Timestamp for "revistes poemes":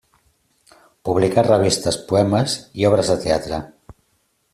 1.47-2.55